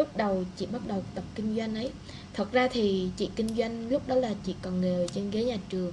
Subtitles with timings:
[0.00, 1.90] lúc đầu chị bắt đầu tập kinh doanh ấy.
[2.34, 5.56] Thật ra thì chị kinh doanh lúc đó là chị còn nghề trên ghế nhà
[5.68, 5.92] trường,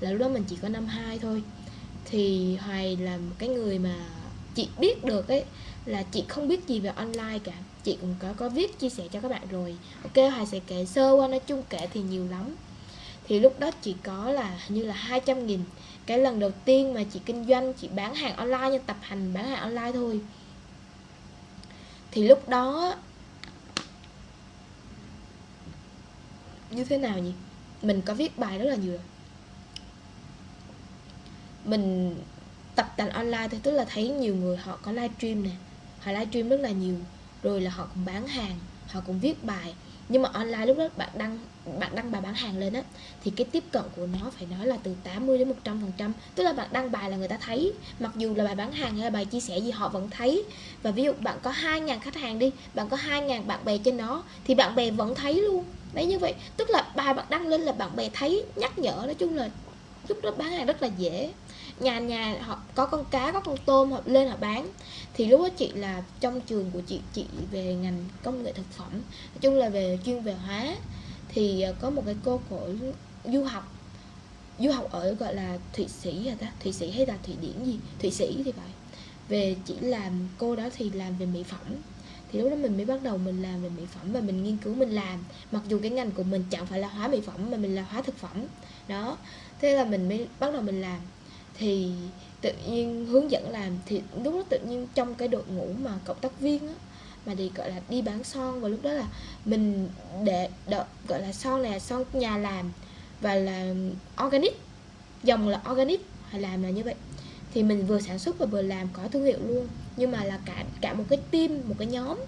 [0.00, 1.42] là lúc đó mình chỉ có năm hai thôi.
[2.04, 3.94] Thì hoài là một cái người mà
[4.54, 5.44] chị biết được ấy,
[5.84, 7.52] là chị không biết gì về online cả.
[7.84, 9.76] Chị cũng có có viết chia sẻ cho các bạn rồi.
[10.02, 12.56] Ok, hoài sẽ kể sơ qua, nói chung kể thì nhiều lắm.
[13.28, 15.60] Thì lúc đó chị có là như là 200 nghìn.
[16.06, 19.34] Cái lần đầu tiên mà chị kinh doanh, chị bán hàng online nha tập hành
[19.34, 20.20] bán hàng online thôi.
[22.10, 22.94] Thì lúc đó
[26.70, 27.32] như thế nào nhỉ?
[27.82, 28.92] Mình có viết bài rất là nhiều.
[28.92, 29.02] Rồi
[31.64, 32.16] mình
[32.74, 35.50] tập tành online thì tức là thấy nhiều người họ có livestream nè.
[36.00, 36.96] Họ livestream rất là nhiều.
[37.42, 39.74] Rồi là họ cũng bán hàng, họ cũng viết bài
[40.08, 41.38] nhưng mà online lúc đó bạn đăng
[41.80, 42.82] bạn đăng bài bán hàng lên á,
[43.24, 46.12] thì cái tiếp cận của nó phải nói là từ 80 đến 100 phần trăm.
[46.34, 47.72] Tức là bạn đăng bài là người ta thấy.
[48.00, 50.44] Mặc dù là bài bán hàng hay là bài chia sẻ gì họ vẫn thấy.
[50.82, 53.96] Và ví dụ bạn có 2.000 khách hàng đi, bạn có 2.000 bạn bè trên
[53.96, 55.64] nó thì bạn bè vẫn thấy luôn.
[55.92, 56.34] Đấy, như vậy.
[56.56, 59.50] Tức là bài bạn đăng lên là bạn bè thấy, nhắc nhở, nói chung là
[60.08, 61.32] lúc đó bán hàng rất là dễ.
[61.80, 64.68] Nhà nhà họ có con cá, có con tôm họ lên họ bán.
[65.14, 68.66] Thì lúc đó chị là trong trường của chị chị về ngành công nghệ thực
[68.70, 68.92] phẩm.
[68.92, 70.76] Nói chung là về chuyên về hóa.
[71.28, 72.68] Thì ờ, có một cái cô của
[73.24, 73.72] du học
[74.58, 76.52] du học ở, gọi là, thụy sĩ hả ta?
[76.62, 77.78] Thụy sĩ hay là thụy điển gì?
[77.98, 78.70] Thụy sĩ thì phải.
[79.28, 81.76] Về chỉ làm, cô đó thì làm về mỹ phẩm
[82.32, 84.56] thì lúc đó mình mới bắt đầu mình làm về mỹ phẩm và mình nghiên
[84.56, 85.24] cứu mình làm.
[85.52, 87.82] Mặc dù cái ngành của mình chẳng phải là hóa mỹ phẩm mà mình là
[87.82, 88.44] hóa thực phẩm.
[88.88, 89.16] Đó
[89.60, 91.00] thế là mình mới bắt đầu mình làm.
[91.54, 91.90] Thì
[92.40, 95.98] tự nhiên hướng dẫn làm thì lúc đó tự nhiên trong cái đội ngũ mà
[96.04, 96.74] cộng tác viên á
[97.26, 99.06] mà thì gọi là đi bán son và lúc đó là
[99.44, 99.88] mình
[100.24, 102.72] để đợi, gọi là son này là son nhà làm
[103.20, 103.74] và là
[104.26, 104.60] organic
[105.22, 106.94] dòng là organic hay làm là như vậy
[107.54, 109.68] thì mình vừa sản xuất và vừa làm có thương hiệu luôn.
[109.96, 112.18] Nhưng mà là cả cả một cái team một cái nhóm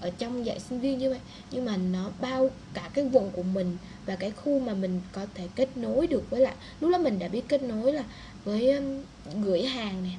[0.00, 1.20] ở trong dạy sinh viên như vậy.
[1.50, 5.26] Nhưng mà nó bao cả cái vùng của mình và cái khu mà mình có
[5.34, 8.04] thể kết nối được với lại lúc đó mình đã biết kết nối là
[8.44, 9.02] với um,
[9.42, 10.10] gửi hàng nè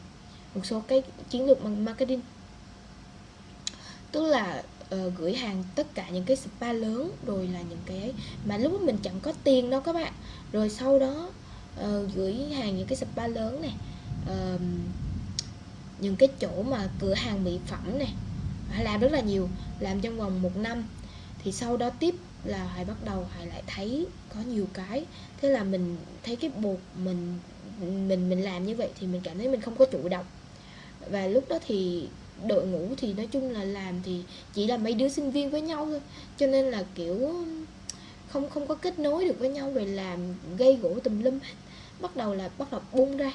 [0.56, 2.22] một số cái chiến lược marketing.
[4.12, 4.63] Tức là
[4.96, 8.13] uh, gửi hàng tất cả những cái spa lớn rồi là những cái
[8.46, 10.13] mà lúc đó mình chẳng có tiền đâu các bạn.
[10.52, 11.29] Rồi sau đó
[11.81, 13.73] uh, gửi hàng những cái spa lớn này
[14.24, 14.62] uh,
[16.00, 18.13] những cái chỗ mà cửa hàng mỹ phẩm này
[18.80, 19.50] làm rất là nhiều
[19.80, 20.84] làm trong vòng một năm.
[21.44, 25.06] Thì sau đó tiếp là hãy bắt đầu hãy lại thấy có nhiều cái.
[25.41, 27.40] Thế là mình thấy cái bột mình
[27.81, 30.25] mình mình làm như vậy thì mình cảm thấy mình không có chủ động.
[31.09, 32.08] Và lúc đó thì
[32.47, 35.62] đội ngũ thì nói chung là làm thì chỉ là mấy đứa sinh viên với
[35.62, 36.02] nhau thôi.
[36.38, 37.46] Cho nên là kiểu
[38.29, 40.19] không không có kết nối được với nhau rồi làm
[40.58, 41.40] gây gỗ tùm lum
[42.00, 43.31] bắt đầu là bắt đầu bung ra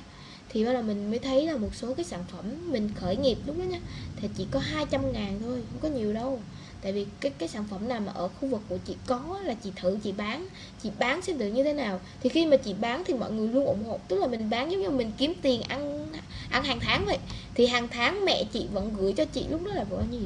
[0.54, 3.38] thì bắt đầu mình mới thấy là một số cái sản phẩm mình khởi nghiệp
[3.47, 3.81] lúc đó nha,
[4.16, 6.41] thì chỉ có 200 ngàn thôi, không có nhiều đâu.
[6.82, 9.54] Tại vì cái cái sản phẩm nào mà ở khu vực của chị có là
[9.54, 10.48] chị thử, chị bán
[10.82, 12.00] chị bán xem được như thế nào.
[12.20, 14.70] Thì khi mà chị bán thì mọi người luôn ủng hộ, tức là mình bán
[14.70, 16.09] giống như mình kiếm tiền ăn
[16.50, 17.19] ăn hàng tháng vậy.
[17.54, 20.20] Thì hàng tháng mẹ chị vẫn gửi cho chị lúc đó là bao nhiêu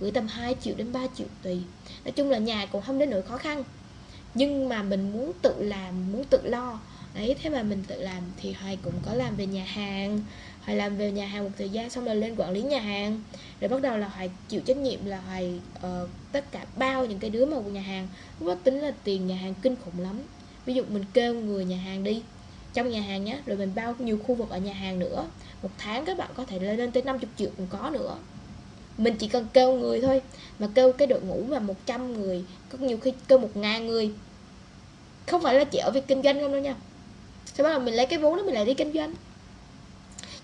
[0.00, 1.58] gửi tầm 2 triệu đến 3 triệu tùy.
[2.04, 3.64] Nói chung là nhà cũng không đến nỗi khó khăn.
[4.34, 6.80] Nhưng mà mình muốn tự làm, muốn tự lo
[7.14, 10.20] đấy thế mà mình tự làm thì hoài cũng có làm về nhà hàng.
[10.62, 13.22] Hoài làm về nhà hàng một thời gian xong rồi lên quản lý nhà hàng.
[13.60, 17.18] Rồi bắt đầu là hoài chịu trách nhiệm là hoài uh, tất cả bao những
[17.18, 18.08] cái đứa mà của nhà hàng.
[18.40, 20.20] Lúc đó tính là tiền nhà hàng kinh khủng lắm.
[20.66, 22.22] Ví dụ mình kêu người nhà hàng đi.
[22.74, 25.26] Trong nhà hàng nhé rồi mình bao nhiều khu vực ở nhà hàng nữa.
[25.62, 28.16] Một tháng các bạn có thể lên tới 50 triệu cũng có nữa.
[28.98, 30.22] Mình chỉ cần kêu người thôi.
[30.58, 34.10] Mà kêu cái đội ngũ mà 100 người có nhiều khi kêu một ngàn người.
[35.26, 36.74] Không phải là chỉ ở việc kinh doanh không đâu nha
[37.46, 39.14] sau đó mình lấy cái vốn đó mình lại đi kinh doanh.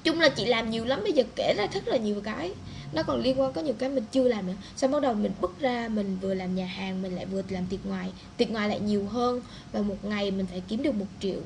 [0.05, 2.53] Chung là chị làm nhiều lắm, bây giờ kể ra rất là nhiều cái.
[2.93, 4.53] Nó còn liên quan có nhiều cái mình chưa làm nữa.
[4.77, 7.67] Sau bắt đầu mình bước ra, mình vừa làm nhà hàng, mình lại vừa làm
[7.67, 8.13] tiệc ngoài.
[8.37, 9.43] Tiệc ngoài lại nhiều hơn
[9.73, 11.41] và một ngày mình phải kiếm được một triệu.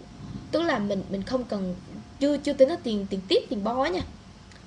[0.51, 1.75] Tức là mình mình không cần,
[2.21, 4.01] chưa chưa tính là tiền tiền tiếp, tiền bo nha.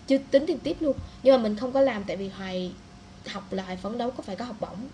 [0.08, 0.98] Chưa tính tiền tiếp luôn.
[1.24, 2.72] Nhưng mà mình không có làm tại vì hoài
[3.28, 4.88] học là hoài phấn đấu có phải có học bổng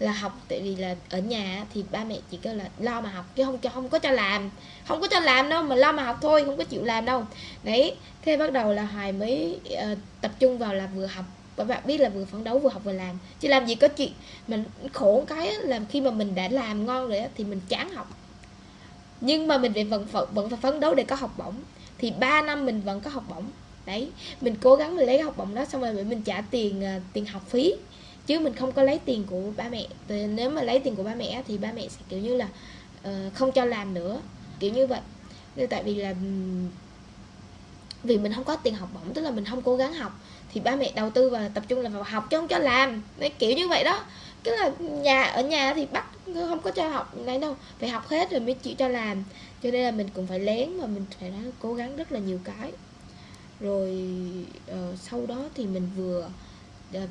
[0.00, 3.10] là học tại vì là ở nhà thì ba mẹ chỉ kêu là lo mà
[3.10, 4.50] học chứ không cho không có cho làm.
[4.86, 7.24] Không có cho làm đâu mà lo mà học thôi không có chịu làm đâu.
[7.62, 11.24] Đấy thế bắt đầu là hoài mới uh, tập trung vào là vừa học
[11.56, 13.18] các bạn biết là vừa phấn đấu vừa học vừa làm.
[13.40, 14.12] Chứ làm gì có chuyện
[14.48, 18.10] mình khổ cái là khi mà mình đã làm ngon rồi thì mình chán học.
[19.20, 21.54] Nhưng mà mình vẫn vẫn phải phấn đấu để có học bổng.
[21.98, 23.44] Thì 3 năm mình vẫn có học bổng.
[23.86, 24.10] Đấy
[24.40, 27.02] mình cố gắng mình lấy cái học bổng đó xong rồi mình trả tiền uh,
[27.12, 27.74] tiền học phí
[28.30, 29.86] chứ mình không có lấy tiền của ba mẹ.
[30.08, 32.48] Thì nếu mà lấy tiền của ba mẹ thì ba mẹ sẽ kiểu như là
[33.08, 34.20] uh, không cho làm nữa.
[34.60, 35.00] Kiểu như vậy.
[35.56, 36.14] Nên tại vì là
[38.02, 40.12] vì mình không có tiền học bổng tức là mình không cố gắng học
[40.52, 43.02] thì ba mẹ đầu tư và tập trung là vào học chứ không cho làm.
[43.18, 44.04] Đấy, kiểu như vậy đó.
[44.42, 47.56] Tức là nhà ở nhà thì bắt không có cho học này đâu.
[47.78, 49.24] Phải học hết rồi mới chịu cho làm.
[49.62, 52.18] Cho nên là mình cũng phải lén mà mình phải nói, cố gắng rất là
[52.18, 52.72] nhiều cái.
[53.60, 54.14] Rồi
[54.72, 56.30] uh, sau đó thì mình vừa
[56.96, 57.08] uh,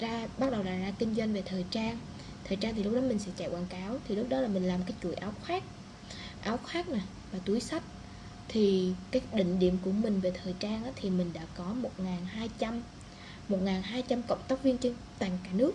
[0.00, 1.98] ra bắt đầu là ra kinh doanh về thời trang.
[2.44, 4.64] Thời trang thì lúc đó mình sẽ chạy quảng cáo thì lúc đó là mình
[4.64, 5.62] làm cái chuỗi áo khoác.
[6.40, 7.00] Áo khoác nè
[7.32, 7.82] và túi sách
[8.48, 11.74] thì cái định điểm của mình về thời trang á, thì mình đã có
[12.58, 12.80] 1.200
[13.48, 15.72] 1.200 cộng tác viên trên toàn cả nước.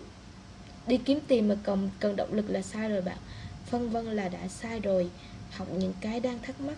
[0.86, 3.18] Đi kiếm tiền mà cần cần động lực là sai rồi bạn.
[3.66, 5.10] Phân vân là đã sai rồi.
[5.50, 6.76] Học những cái đang thắc mắc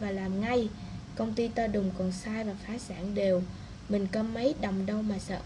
[0.00, 0.68] và làm ngay.
[1.14, 3.42] Công ty ta đùng còn sai và phá sản đều.
[3.88, 5.40] Mình có mấy đồng đâu mà sợ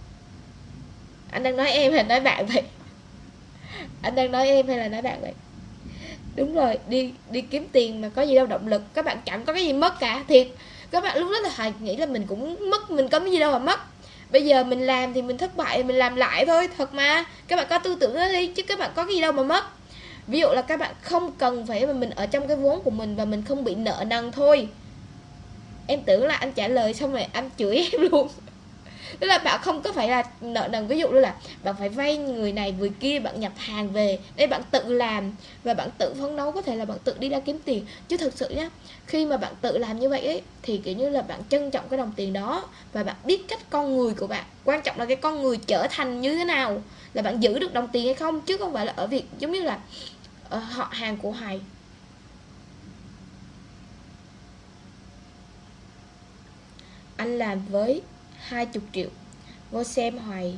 [1.31, 2.63] anh đang nói em hay nói bạn vậy?
[4.03, 5.33] Anh đang nói em hay là nói bạn vậy?
[6.37, 8.83] Đúng rồi, đi đi kiếm tiền mà có gì đâu, động lực.
[8.95, 10.49] Các bạn chẳng có cái gì mất cả, thiệt.
[10.91, 13.39] Các bạn lúc đó là hãy nghĩ là mình cũng mất, mình có cái gì
[13.39, 13.81] đâu mà mất.
[14.31, 17.25] Bây giờ mình làm thì mình thất bại, mình làm lại thôi, thật mà.
[17.49, 19.43] Các bạn có tư tưởng đó đi, chứ các bạn có cái gì đâu mà
[19.43, 19.65] mất.
[20.27, 22.91] Ví dụ là các bạn không cần phải mà mình ở trong cái vốn của
[22.91, 24.69] mình và mình không bị nợ nần thôi.
[25.87, 28.29] Em tưởng là anh trả lời xong rồi anh chửi em luôn
[29.21, 31.89] tức là bạn không có phải là, nợ nần, ví dụ như là bạn phải
[31.89, 35.89] vay người này, người kia, bạn nhập hàng về đây bạn tự làm và bạn
[35.99, 37.87] tự phấn đấu, có thể là bạn tự đi ra kiếm tiền.
[38.09, 38.71] Chứ thực sự nhá,
[39.07, 41.89] khi mà bạn tự làm như vậy ấy, thì kiểu như là bạn trân trọng
[41.89, 45.05] cái đồng tiền đó và bạn biết cách con người của bạn, quan trọng là
[45.07, 48.15] cái con người trở thành như thế nào, là bạn giữ được đồng tiền hay
[48.15, 49.81] không, chứ không phải là ở việc giống như là
[50.43, 51.61] ờ, họ hàng của hoài.
[57.17, 58.03] Anh làm với
[58.41, 59.09] 20 triệu.
[59.71, 60.55] Ngô xem Hoài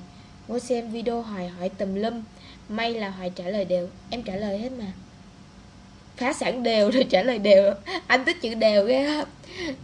[0.49, 2.23] Ngô xem video Hoài hỏi tùm lum,
[2.69, 3.89] May là Hoài trả lời đều.
[4.11, 4.87] Em trả lời hết mà.
[6.17, 7.75] Phá sản đều rồi trả lời đều.
[8.07, 9.25] Anh thích chữ đều ghê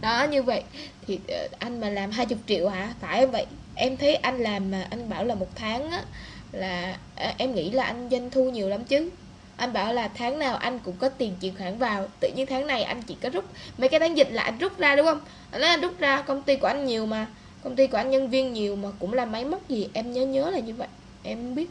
[0.01, 0.63] Đó, như vậy
[1.07, 2.93] Thì ờ, anh mà làm 20 triệu hả?
[3.01, 3.45] Phải vậy.
[3.75, 6.03] Em thấy anh làm mà anh bảo là một tháng á,
[6.51, 9.09] Là ờ, em nghĩ là anh doanh thu nhiều lắm chứ.
[9.57, 12.07] Anh bảo là tháng nào anh cũng có tiền chuyển khoản vào.
[12.19, 13.45] Tự nhiên tháng này anh chỉ có rút,
[13.77, 15.21] mấy cái tháng dịch là anh rút ra, đúng không?
[15.51, 17.27] Anh nói anh rút ra công ty của anh nhiều mà
[17.63, 20.25] công ty của anh nhân viên nhiều mà cũng là máy móc gì em nhớ
[20.25, 20.87] nhớ là như vậy.
[21.23, 21.69] Em biết.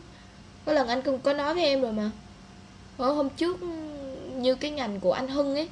[0.64, 2.10] Có lần anh cũng có nói với em rồi mà.
[2.96, 3.66] Ở hôm trước ừ,
[4.36, 5.68] như cái ngành của anh Hưng ấy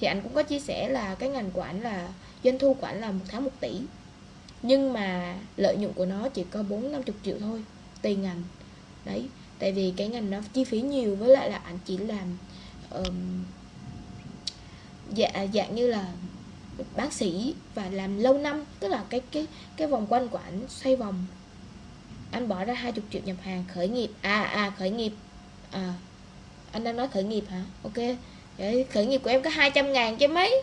[0.00, 2.08] thì anh cũng có chia sẻ là cái ngành của anh là
[2.44, 3.80] doanh thu của anh là một tháng một tỷ.
[4.62, 7.64] Nhưng mà lợi nhuận của nó chỉ có bốn năm chục triệu thôi
[8.02, 8.42] tùy ngành.
[9.04, 9.28] Đấy
[9.58, 12.36] tại vì cái ngành nó chi phí nhiều với lại là anh chỉ làm
[12.90, 13.44] um,
[15.14, 16.12] dạ dạng như là
[16.96, 20.60] bác sĩ và làm lâu năm, tức là cái cái cái vòng quanh của anh
[20.68, 21.26] xoay vòng.
[22.30, 24.10] Anh bỏ ra 20 triệu nhập hàng, khởi nghiệp.
[24.20, 25.12] À à khởi nghiệp.
[25.70, 25.94] À
[26.72, 27.62] anh đang nói khởi nghiệp hả?
[27.82, 28.16] Ok.
[28.58, 30.62] Vậy khởi nghiệp của em có 200 ngàn chứ mấy.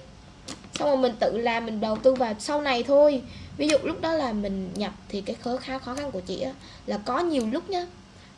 [0.74, 3.22] Xong rồi mình tự làm, mình đầu tư vào sau này thôi.
[3.58, 6.42] Ví dụ lúc đó là mình nhập thì cái khó khá, khó khăn của chị
[6.42, 6.52] á,
[6.86, 7.88] là có nhiều lúc nhá,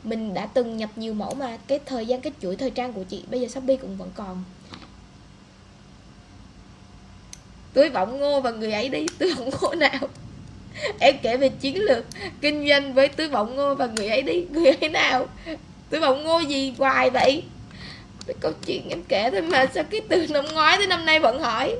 [0.04, 3.04] mình đã từng nhập nhiều mẫu mà cái thời gian, cái chuỗi thời trang của
[3.04, 4.44] chị bây giờ shopee cũng vẫn còn
[7.74, 10.08] tôi vọng ngô và người ấy đi, tôi vọng ngô nào.
[11.00, 12.04] Em kể về chiến lược,
[12.40, 15.26] kinh doanh với túi vọng ngô và người ấy đi, người ấy nào?
[15.90, 17.42] Túi vọng ngô gì hoài vậy?
[18.26, 21.20] Cái câu chuyện em kể thôi mà, sao cái từ năm ngoái tới năm nay
[21.20, 21.76] vẫn hỏi?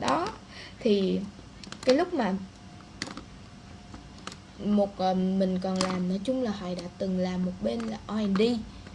[0.00, 0.28] Đó,
[0.80, 1.20] thì
[1.84, 2.32] cái lúc mà
[4.58, 7.98] một ờ, mình còn làm, nói chung là hồi đã từng làm một bên là
[8.08, 8.42] R&D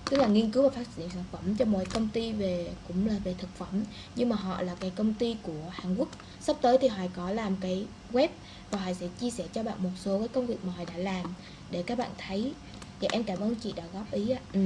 [0.09, 3.07] tức là nghiên cứu và phát triển sản phẩm cho mọi công ty về, cũng
[3.07, 3.83] là về thực phẩm.
[4.15, 6.07] Nhưng mà họ là cái công ty của Hàn Quốc.
[6.41, 8.27] Sắp tới thì Hoài có làm cái web
[8.71, 10.97] và Hoài sẽ chia sẻ cho bạn một số cái công việc mà Hoài đã
[10.97, 11.33] làm
[11.71, 12.53] để các bạn thấy.
[13.01, 14.39] Và em cảm ơn chị đã góp ý ạ.
[14.53, 14.59] Ừ.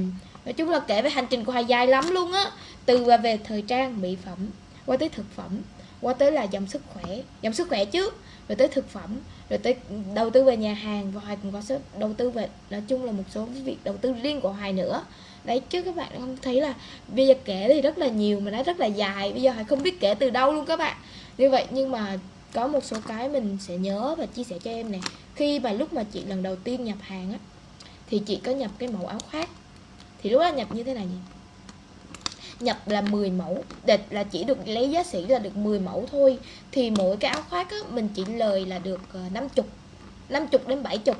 [0.44, 2.50] nói chung là kể về hành trình của Hoài dài lắm luôn á.
[2.86, 4.38] Từ và về thời trang, mỹ phẩm,
[4.86, 5.62] qua tới thực phẩm,
[6.00, 8.14] qua tới là dòng sức khỏe, dòng sức khỏe trước
[8.48, 9.20] rồi tới thực phẩm,
[9.50, 9.74] rồi tới
[10.14, 11.12] đầu tư về nhà hàng.
[11.12, 13.96] Và hoài cũng có số đầu tư về, nói chung là một số việc đầu
[13.96, 15.04] tư riêng của hoài nữa
[15.44, 16.74] đấy chứ các bạn không thấy là
[17.08, 19.64] bây giờ kể thì rất là nhiều mà nó rất là dài bây giờ hoài
[19.64, 20.96] không biết kể từ đâu luôn các bạn.
[21.38, 22.18] Như vậy nhưng mà
[22.52, 25.00] có một số cái mình sẽ nhớ và chia sẻ cho em này
[25.34, 27.38] khi mà lúc mà chị lần đầu tiên nhập hàng á
[28.10, 29.48] thì chị có nhập cái mẫu áo khoác.
[30.22, 31.18] Thì lúc đó nhập như thế này nhỉ?
[32.60, 36.06] Nhập là 10 mẫu để là chỉ được lấy giá sỉ là được 10 mẫu
[36.10, 36.38] thôi.
[36.72, 39.66] Thì mỗi cái áo khoác á, mình chỉ lời là được ờ, 50
[40.28, 41.14] 50 đến 70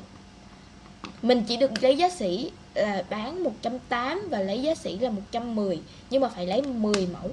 [1.23, 5.81] mình chỉ được lấy giá sỉ là bán 180 và lấy giá sỉ là 110
[6.11, 7.31] nhưng mà phải lấy 10 mẫu.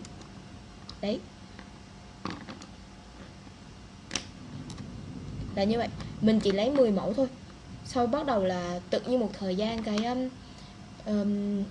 [1.01, 1.19] Đấy.
[5.55, 5.87] Là như vậy.
[6.21, 7.27] Mình chỉ lấy 10 mẫu thôi.
[7.85, 10.29] Sau bắt đầu là tự nhiên một thời gian cái um,
[11.05, 11.63] um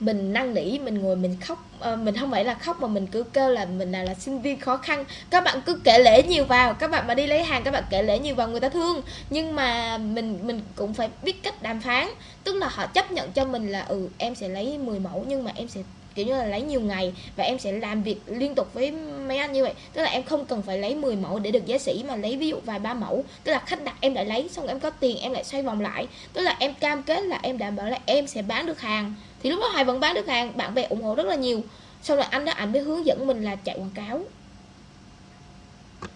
[0.00, 3.06] mình năn nỉ mình ngồi mình khóc ờ, mình không phải là khóc mà mình
[3.06, 5.04] cứ kêu là mình là, là sinh viên khó khăn.
[5.30, 7.84] Các bạn cứ kể lễ nhiều vào các bạn mà đi lấy hàng các bạn
[7.90, 9.02] kể lễ nhiều vào người ta thương.
[9.30, 12.08] Nhưng mà mình mình cũng phải biết cách đàm phán
[12.44, 15.44] tức là họ chấp nhận cho mình là ừ em sẽ lấy 10 mẫu nhưng
[15.44, 15.82] mà em sẽ
[16.18, 18.90] kiểu như là lấy nhiều ngày và em sẽ làm việc liên tục với
[19.28, 19.74] mấy anh như vậy.
[19.92, 22.36] Tức là em không cần phải lấy 10 mẫu để được giá sĩ mà lấy
[22.36, 23.24] ví dụ vài ba mẫu.
[23.44, 25.80] Tức là khách đặt em lại lấy xong em có tiền em lại xoay vòng
[25.80, 26.08] lại.
[26.32, 29.14] Tức là em cam kết là em đảm bảo là em sẽ bán được hàng.
[29.42, 31.62] Thì lúc đó hoài vẫn bán được hàng bạn bè ủng hộ rất là nhiều.
[32.02, 34.22] Sau rồi anh đó anh mới hướng dẫn mình là chạy quảng cáo.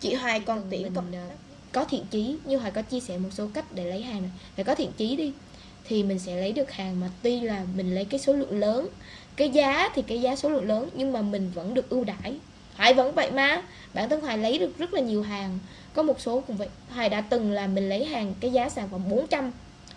[0.00, 1.20] Chị hoài còn tiện mình, có,
[1.72, 4.30] có thiện chí như hoài có chia sẻ một số cách để lấy hàng này.
[4.56, 5.32] Phải có thiện chí đi.
[5.84, 8.88] Thì mình sẽ lấy được hàng mà tuy là mình lấy cái số lượng lớn
[9.36, 12.38] cái giá thì cái giá số lượng lớn nhưng mà mình vẫn được ưu đãi.
[12.74, 13.62] Hải vẫn vậy mà.
[13.94, 15.58] Bản thân Hoài lấy được rất là nhiều hàng.
[15.94, 16.68] Có một số cũng vậy.
[16.90, 19.50] Hoài đã từng là mình lấy hàng cái giá sản phẩm 400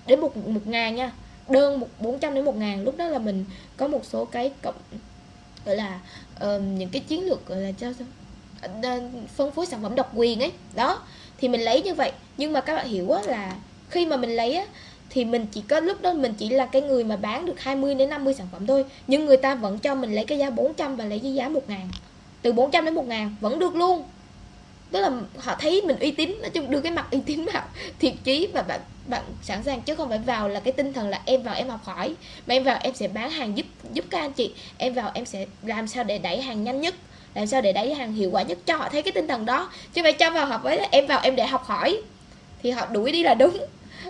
[0.07, 1.11] đến một một ngàn nha.
[1.49, 2.83] Đơn một 400 đến một ngàn.
[2.83, 3.45] Lúc đó là mình
[3.77, 4.75] có một số cái cộng
[5.65, 5.99] gọi là
[6.35, 9.03] uh, những cái chiến lược gọi là cho uh,
[9.35, 10.51] phân phối sản phẩm độc quyền ấy.
[10.75, 11.01] Đó
[11.37, 12.11] thì mình lấy như vậy.
[12.37, 13.55] Nhưng mà các bạn hiểu á, là
[13.89, 14.65] khi mà mình lấy á,
[15.15, 17.95] thì mình chỉ có, lúc đó mình chỉ là cái người mà bán được 20
[17.95, 18.85] đến 50 sản phẩm thôi.
[19.07, 21.69] Nhưng người ta vẫn cho mình lấy cái giá 400 và lấy cái giá 1
[21.69, 21.89] ngàn.
[22.41, 24.03] Từ 400 đến 1 ngàn, vẫn được luôn.
[24.91, 27.63] Tức là họ thấy mình uy tín, nói chung đưa cái mặt uy tín vào
[27.99, 31.09] thiệt chí và bạn bạn sẵn sàng, chứ không phải vào là cái tinh thần
[31.09, 32.15] là em vào em học hỏi.
[32.47, 34.53] Mà em vào em sẽ bán hàng giúp giúp các anh chị.
[34.77, 36.95] Em vào em sẽ làm sao để đẩy hàng nhanh nhất,
[37.33, 39.69] làm sao để đẩy hàng hiệu quả nhất cho họ thấy cái tinh thần đó.
[39.93, 42.01] Chứ phải cho vào học với là em vào em để học hỏi.
[42.63, 43.57] Thì họ đuổi đi là đúng.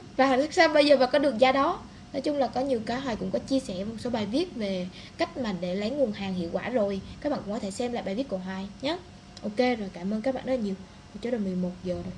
[0.17, 1.79] và sao bây giờ mà có được giá đó.
[2.13, 4.55] Nói chung là có nhiều cái hoài cũng có chia sẻ một số bài viết
[4.55, 4.87] về
[5.17, 7.01] cách mà để lấy nguồn hàng hiệu quả rồi.
[7.21, 8.97] Các bạn cũng có thể xem lại bài viết của hoài nhé.
[9.43, 10.75] Ok, rồi cảm ơn các bạn rất là nhiều.
[11.21, 12.13] Cho đến 11 giờ rồi.